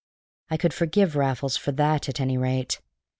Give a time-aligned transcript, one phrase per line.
[0.49, 2.81] I could forgive Raffles for that, at any rate!